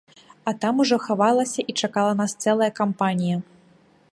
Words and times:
А 0.51 0.53
там 0.61 0.79
ужо 0.85 0.97
хавалася 1.07 1.65
і 1.73 1.75
чакала 1.87 2.13
нас 2.23 2.31
цэлая 2.45 2.71
кампанія. 2.81 3.37